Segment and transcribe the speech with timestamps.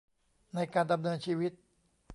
[0.55, 1.51] ในการดำเนินชีวิต